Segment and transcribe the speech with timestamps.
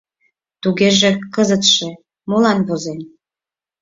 [0.61, 1.87] —Тугеже кызытше
[2.29, 2.99] молан возен?